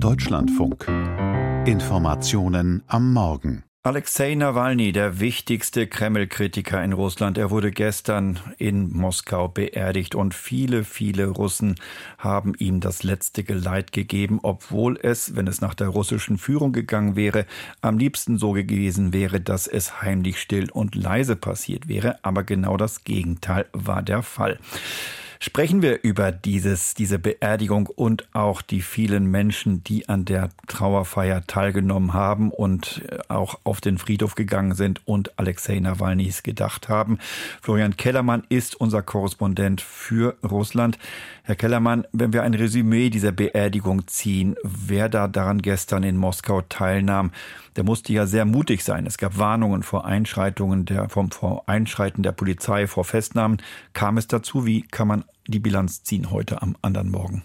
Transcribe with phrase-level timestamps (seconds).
[0.00, 0.86] Deutschlandfunk.
[1.66, 3.64] Informationen am Morgen.
[3.82, 10.84] Alexei Nawalny, der wichtigste Kreml-Kritiker in Russland, er wurde gestern in Moskau beerdigt und viele,
[10.84, 11.74] viele Russen
[12.16, 17.16] haben ihm das letzte Geleit gegeben, obwohl es, wenn es nach der russischen Führung gegangen
[17.16, 17.44] wäre,
[17.80, 22.22] am liebsten so gewesen wäre, dass es heimlich still und leise passiert wäre.
[22.22, 24.58] Aber genau das Gegenteil war der Fall.
[25.40, 31.46] Sprechen wir über dieses, diese Beerdigung und auch die vielen Menschen, die an der Trauerfeier
[31.46, 37.18] teilgenommen haben und äh, auch auf den Friedhof gegangen sind und Alexei Nawalnys gedacht haben.
[37.62, 40.98] Florian Kellermann ist unser Korrespondent für Russland.
[41.44, 46.62] Herr Kellermann, wenn wir ein Resümee dieser Beerdigung ziehen, wer da daran gestern in Moskau
[46.62, 47.30] teilnahm,
[47.76, 49.06] der musste ja sehr mutig sein.
[49.06, 53.62] Es gab Warnungen vor Einschreitungen der, vom vor Einschreiten der Polizei, vor Festnahmen.
[53.92, 54.66] Kam es dazu?
[54.66, 57.44] Wie kann man die Bilanz ziehen heute am anderen Morgen?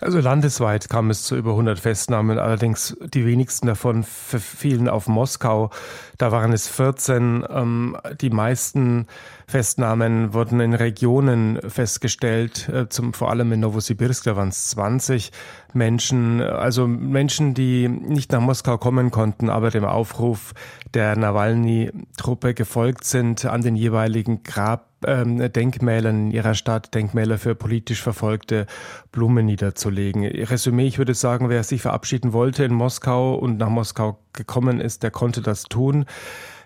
[0.00, 5.70] Also landesweit kam es zu über 100 Festnahmen, allerdings die wenigsten davon fielen auf Moskau.
[6.18, 7.44] Da waren es 14.
[7.48, 9.06] Ähm, die meisten
[9.46, 15.32] Festnahmen wurden in Regionen festgestellt, äh, zum, vor allem in Novosibirsk, da waren es 20
[15.74, 20.54] Menschen, also Menschen, die nicht nach Moskau kommen konnten, aber dem Aufruf
[20.94, 27.54] der Nawalny-Truppe gefolgt sind, an den jeweiligen Grab ähm, Denkmälern in ihrer Stadt, Denkmäler für
[27.54, 28.66] politisch Verfolgte,
[29.12, 30.24] Blumen niederzulegen.
[30.24, 35.02] Resümee, ich würde sagen, wer sich verabschieden wollte in Moskau und nach Moskau gekommen ist,
[35.02, 36.04] der konnte das tun.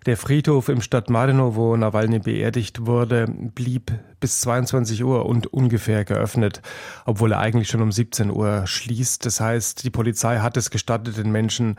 [0.07, 6.05] Der Friedhof im Stadt Marino, wo Nawalny beerdigt wurde, blieb bis 22 Uhr und ungefähr
[6.05, 6.61] geöffnet,
[7.05, 9.25] obwohl er eigentlich schon um 17 Uhr schließt.
[9.25, 11.77] Das heißt, die Polizei hat es gestattet, den Menschen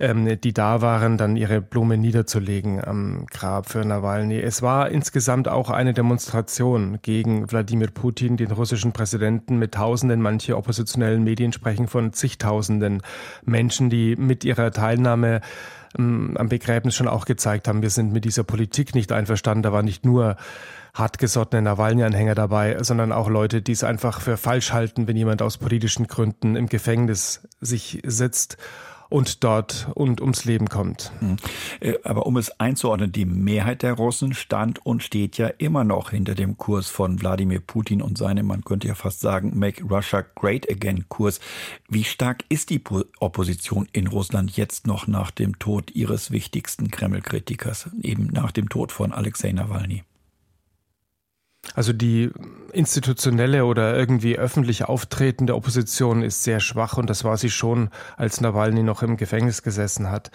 [0.00, 4.38] ähm, die da waren, dann ihre Blumen niederzulegen am Grab für Nawalny.
[4.38, 10.56] Es war insgesamt auch eine Demonstration gegen Wladimir Putin, den russischen Präsidenten, mit Tausenden, manche
[10.56, 13.02] oppositionellen Medien sprechen von zigtausenden
[13.44, 15.40] Menschen, die mit ihrer Teilnahme
[15.96, 19.62] am Begräbnis schon auch gezeigt haben, wir sind mit dieser Politik nicht einverstanden.
[19.62, 20.36] Da war nicht nur
[20.94, 25.58] hartgesottene Nawalny-Anhänger dabei, sondern auch Leute, die es einfach für falsch halten, wenn jemand aus
[25.58, 28.58] politischen Gründen im Gefängnis sich sitzt
[29.08, 31.12] und dort und ums Leben kommt.
[31.20, 31.36] Hm.
[31.80, 36.10] Äh, aber um es einzuordnen, die Mehrheit der Russen stand und steht ja immer noch
[36.10, 40.24] hinter dem Kurs von Wladimir Putin und seinem, man könnte ja fast sagen, Make Russia
[40.34, 41.40] Great Again Kurs.
[41.88, 42.82] Wie stark ist die
[43.20, 48.92] Opposition in Russland jetzt noch nach dem Tod ihres wichtigsten Kreml-Kritikers, eben nach dem Tod
[48.92, 50.04] von Alexei Nawalny?
[51.74, 52.30] Also die
[52.72, 58.40] institutionelle oder irgendwie öffentlich auftretende Opposition ist sehr schwach und das war sie schon, als
[58.40, 60.30] Nawalny noch im Gefängnis gesessen hat.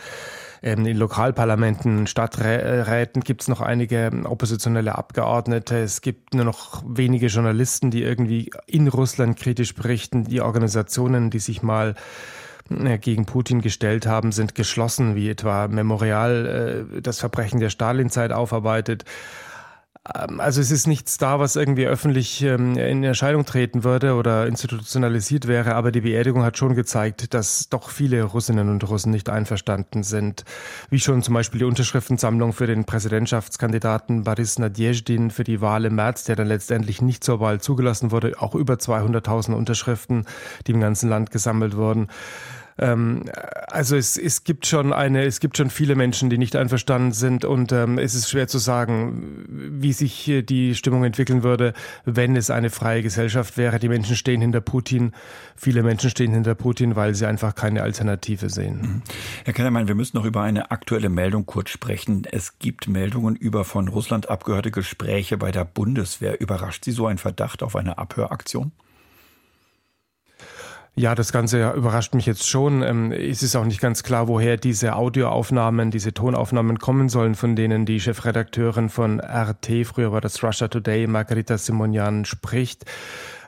[0.61, 5.77] Ähm, in Lokalparlamenten, Stadträten gibt es noch einige oppositionelle Abgeordnete.
[5.79, 10.23] Es gibt nur noch wenige Journalisten, die irgendwie in Russland kritisch berichten.
[10.23, 11.95] Die Organisationen, die sich mal
[12.69, 18.31] äh, gegen Putin gestellt haben, sind geschlossen, wie etwa Memorial äh, das Verbrechen der Stalinzeit
[18.31, 19.03] aufarbeitet.
[20.13, 24.47] Ähm, also es ist nichts da, was irgendwie öffentlich ähm, in Erscheinung treten würde oder
[24.47, 29.29] institutionalisiert wäre, aber die Beerdigung hat schon gezeigt, dass doch viele Russinnen und Russen nicht
[29.29, 30.43] einverstanden sind.
[30.89, 35.95] Wie schon zum Beispiel die Unterschriftensammlung für den Präsidentschaftskandidaten Boris Nadjezdin für die Wahl im
[35.95, 40.25] März, der dann letztendlich nicht zur Wahl zugelassen wurde, auch über 200.000 Unterschriften,
[40.67, 42.09] die im ganzen Land gesammelt wurden.
[42.77, 43.23] Ähm,
[43.67, 47.45] also es, es gibt schon eine, es gibt schon viele Menschen, die nicht einverstanden sind
[47.45, 51.73] und ähm, es ist schwer zu sagen, wie sich die Stimmung entwickeln würde,
[52.05, 53.79] wenn es eine freie Gesellschaft wäre.
[53.79, 55.11] Die Menschen stehen hinter Putin,
[55.55, 58.81] viele Menschen stehen hinter Putin, weil sie einfach keine Alternative sehen.
[58.81, 59.01] Mhm.
[59.45, 62.23] Herr Kellermann, wir müssen noch über eine aktuelle Meldung kurz sprechen.
[62.31, 66.39] Es gibt Meldungen über von Russland abgehörte Gespräche bei der Bundeswehr.
[66.41, 68.71] Überrascht Sie so ein Verdacht auf eine Abhöraktion?
[70.95, 72.83] Ja, das Ganze überrascht mich jetzt schon.
[72.83, 77.55] Ähm, es ist auch nicht ganz klar, woher diese Audioaufnahmen, diese Tonaufnahmen kommen sollen, von
[77.55, 82.85] denen die Chefredakteurin von RT, früher war das Russia Today, Margarita Simonian, spricht.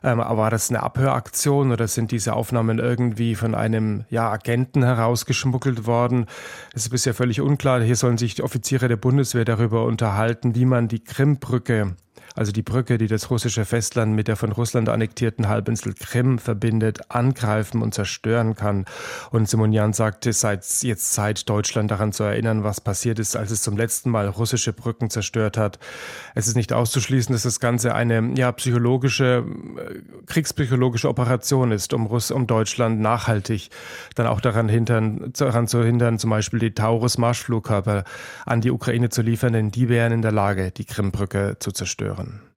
[0.01, 5.85] Ähm, war das eine Abhöraktion oder sind diese Aufnahmen irgendwie von einem ja, Agenten herausgeschmuggelt
[5.85, 6.25] worden?
[6.73, 7.79] Es ist bisher völlig unklar.
[7.83, 11.95] Hier sollen sich die Offiziere der Bundeswehr darüber unterhalten, wie man die Krimbrücke
[12.35, 16.99] also die Brücke, die das russische Festland mit der von Russland annektierten Halbinsel Krim verbindet,
[17.09, 18.85] angreifen und zerstören kann.
[19.31, 23.51] Und Simonian sagte, es sei jetzt Zeit, Deutschland daran zu erinnern, was passiert ist, als
[23.51, 25.79] es zum letzten Mal russische Brücken zerstört hat.
[26.33, 29.45] Es ist nicht auszuschließen, dass das Ganze eine ja, psychologische,
[29.77, 33.69] äh, kriegspsychologische Operation ist, um, Russ um Deutschland nachhaltig
[34.15, 38.03] dann auch daran, hindern, daran zu hindern, zum Beispiel die Taurus-Marschflugkörper
[38.45, 41.71] an die Ukraine zu liefern, denn die wären in der Lage, die Krimbrücke zu
[42.05, 42.54] zerstören.